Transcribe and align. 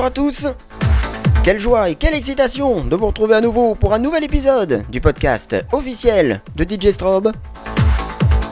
Bonjour 0.00 0.06
à 0.06 0.14
tous 0.14 0.46
Quelle 1.44 1.60
joie 1.60 1.90
et 1.90 1.94
quelle 1.94 2.14
excitation 2.14 2.84
de 2.84 2.96
vous 2.96 3.08
retrouver 3.08 3.34
à 3.34 3.42
nouveau 3.42 3.74
pour 3.74 3.92
un 3.92 3.98
nouvel 3.98 4.24
épisode 4.24 4.82
du 4.88 4.98
podcast 4.98 5.54
officiel 5.72 6.40
de 6.56 6.64
DJ 6.64 6.92
Strobe. 6.92 7.32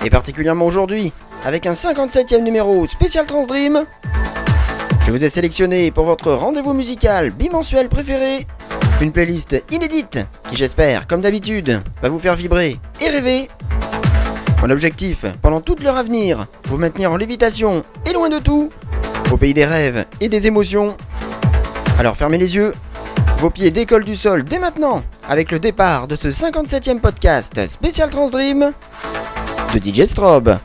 Et 0.04 0.10
particulièrement 0.10 0.66
aujourd'hui, 0.66 1.10
avec 1.46 1.64
un 1.64 1.72
57e 1.72 2.42
numéro 2.42 2.86
spécial 2.86 3.24
Transdream, 3.24 3.86
je 5.06 5.10
vous 5.10 5.24
ai 5.24 5.30
sélectionné 5.30 5.90
pour 5.90 6.04
votre 6.04 6.32
rendez-vous 6.32 6.74
musical 6.74 7.30
bimensuel 7.30 7.88
préféré 7.88 8.46
une 9.00 9.12
playlist 9.12 9.56
inédite 9.70 10.18
qui 10.50 10.56
j'espère, 10.56 11.06
comme 11.06 11.22
d'habitude, 11.22 11.80
va 12.02 12.10
vous 12.10 12.18
faire 12.18 12.36
vibrer 12.36 12.76
et 13.00 13.08
rêver. 13.08 13.48
Mon 14.60 14.68
objectif, 14.68 15.24
pendant 15.40 15.62
toute 15.62 15.82
leur 15.82 15.96
avenir, 15.96 16.46
vous 16.64 16.76
maintenir 16.76 17.10
en 17.10 17.16
lévitation 17.16 17.84
et 18.04 18.12
loin 18.12 18.28
de 18.28 18.38
tout, 18.38 18.70
au 19.32 19.38
pays 19.38 19.54
des 19.54 19.64
rêves 19.64 20.04
et 20.20 20.28
des 20.28 20.46
émotions. 20.46 20.94
Alors 21.98 22.16
fermez 22.16 22.38
les 22.38 22.54
yeux, 22.54 22.74
vos 23.38 23.50
pieds 23.50 23.72
décollent 23.72 24.04
du 24.04 24.14
sol 24.14 24.44
dès 24.44 24.60
maintenant 24.60 25.02
avec 25.28 25.50
le 25.50 25.58
départ 25.58 26.06
de 26.06 26.14
ce 26.14 26.28
57e 26.28 27.00
podcast 27.00 27.66
spécial 27.66 28.08
Transdream 28.08 28.72
de 29.74 29.78
DJ 29.80 30.04
Strobe. 30.04 30.58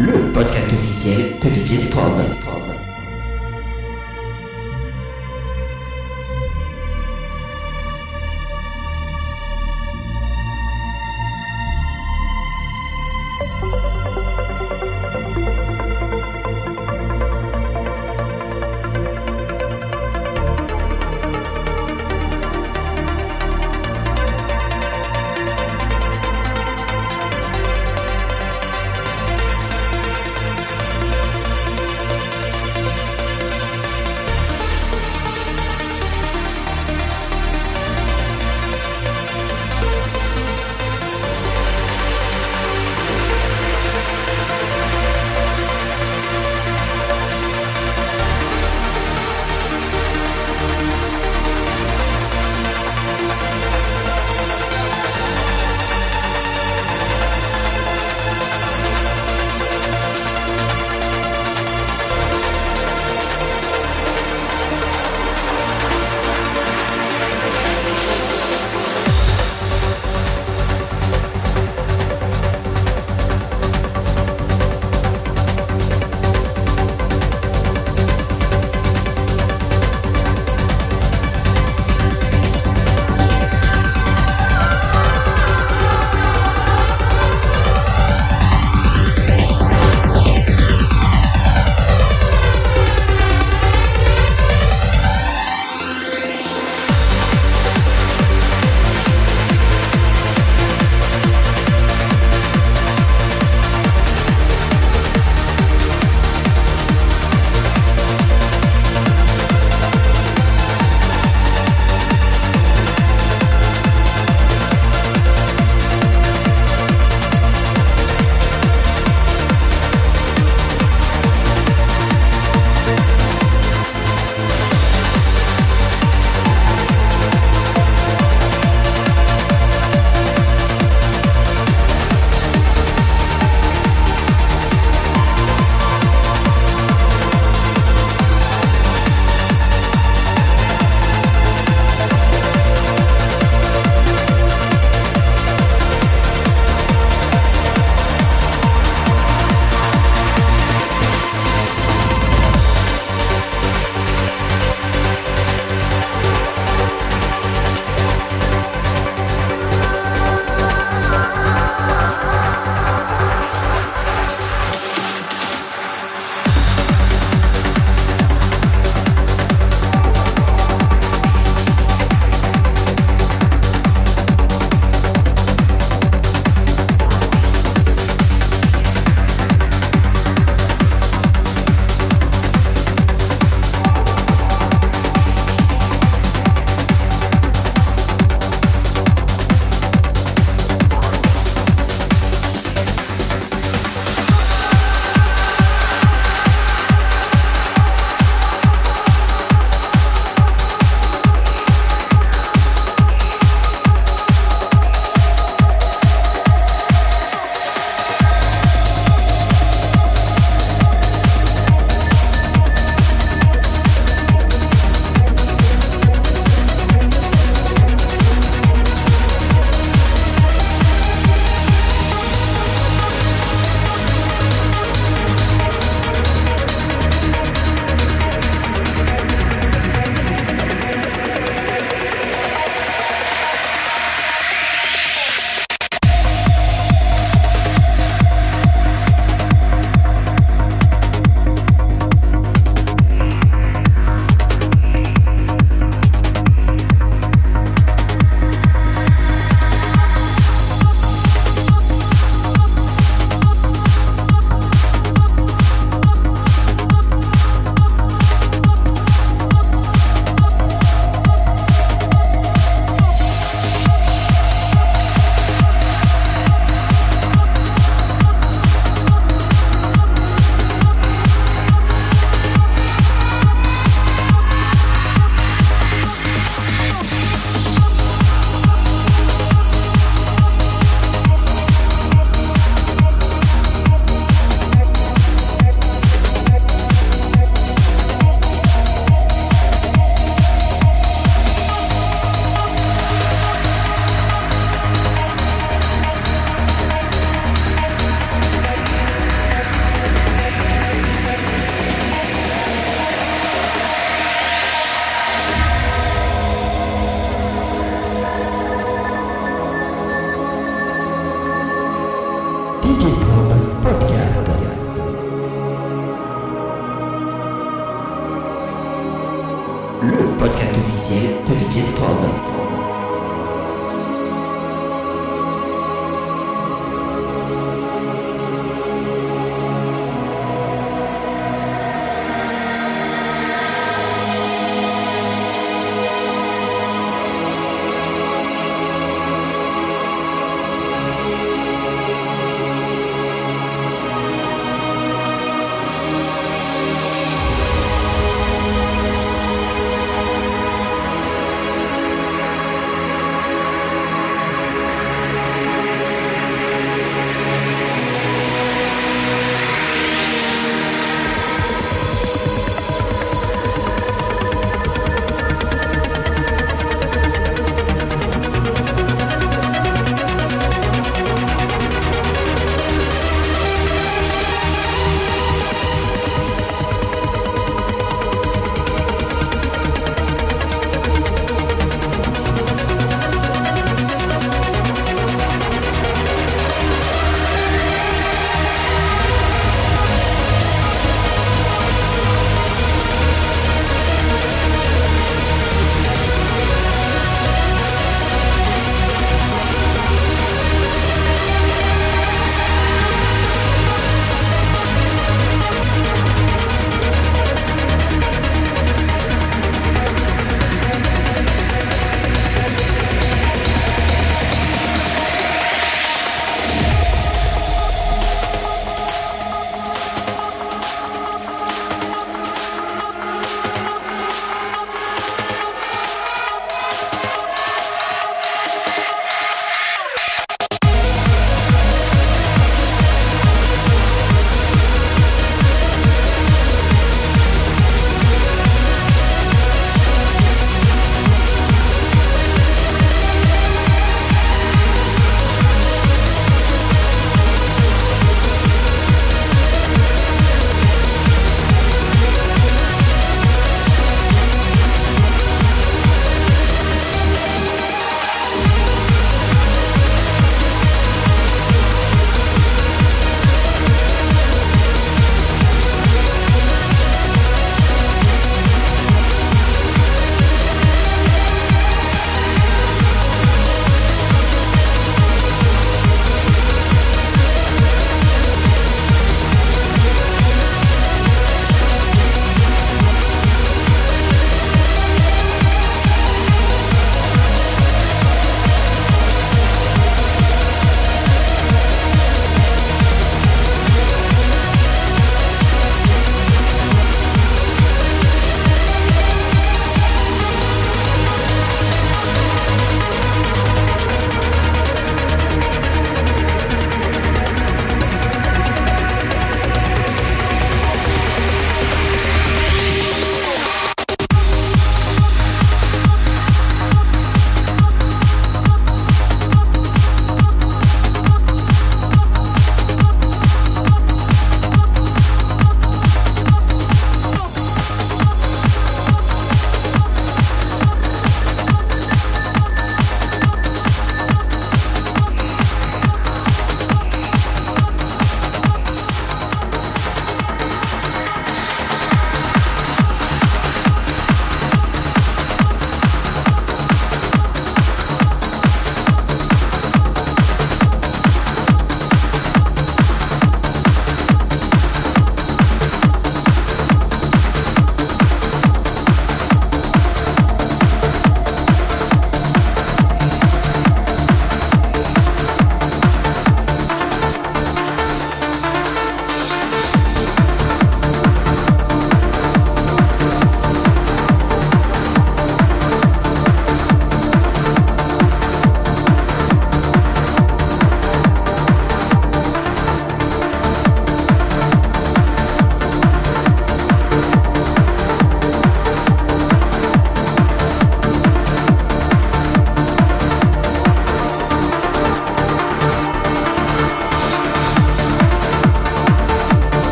Le 0.00 0.12
podcast 0.32 0.72
officiel 0.72 1.40
de 1.42 1.48
DJ 1.48 1.80
Strobe. 1.80 2.87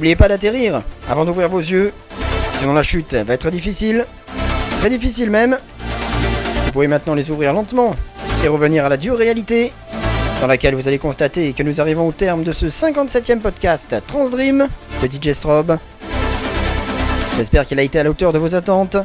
N'oubliez 0.00 0.16
pas 0.16 0.28
d'atterrir 0.28 0.82
avant 1.10 1.26
d'ouvrir 1.26 1.50
vos 1.50 1.58
yeux, 1.58 1.92
sinon 2.58 2.72
la 2.72 2.82
chute 2.82 3.12
va 3.12 3.34
être 3.34 3.50
difficile, 3.50 4.06
très 4.78 4.88
difficile 4.88 5.28
même. 5.28 5.58
Vous 6.64 6.72
pouvez 6.72 6.86
maintenant 6.86 7.12
les 7.12 7.30
ouvrir 7.30 7.52
lentement 7.52 7.94
et 8.42 8.48
revenir 8.48 8.86
à 8.86 8.88
la 8.88 8.96
dure 8.96 9.18
réalité, 9.18 9.74
dans 10.40 10.46
laquelle 10.46 10.74
vous 10.74 10.88
allez 10.88 10.98
constater 10.98 11.52
que 11.52 11.62
nous 11.62 11.82
arrivons 11.82 12.08
au 12.08 12.12
terme 12.12 12.44
de 12.44 12.54
ce 12.54 12.64
57e 12.64 13.40
podcast 13.40 13.94
Transdream 14.06 14.68
de 15.02 15.06
DJ 15.06 15.34
Strobe. 15.34 15.76
J'espère 17.36 17.66
qu'il 17.66 17.78
a 17.78 17.82
été 17.82 17.98
à 17.98 18.02
la 18.02 18.08
hauteur 18.08 18.32
de 18.32 18.38
vos 18.38 18.54
attentes 18.54 18.96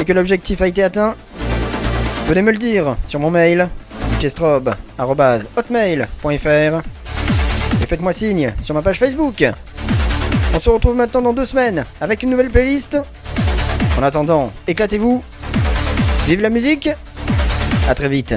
et 0.00 0.04
que 0.04 0.12
l'objectif 0.12 0.60
a 0.62 0.66
été 0.66 0.82
atteint. 0.82 1.14
Venez 2.26 2.42
me 2.42 2.50
le 2.50 2.58
dire 2.58 2.96
sur 3.06 3.20
mon 3.20 3.30
mail 3.30 3.68
djstrobe.hotmail.fr 4.20 6.82
et 7.80 7.86
faites-moi 7.86 8.12
signe 8.12 8.52
sur 8.64 8.74
ma 8.74 8.82
page 8.82 8.98
Facebook. 8.98 9.44
On 10.54 10.60
se 10.60 10.68
retrouve 10.68 10.96
maintenant 10.96 11.22
dans 11.22 11.32
deux 11.32 11.46
semaines 11.46 11.84
avec 12.00 12.22
une 12.22 12.30
nouvelle 12.30 12.50
playlist. 12.50 12.96
En 13.98 14.02
attendant, 14.02 14.52
éclatez-vous. 14.66 15.22
Vive 16.26 16.40
la 16.40 16.50
musique. 16.50 16.88
À 17.88 17.94
très 17.94 18.08
vite. 18.08 18.34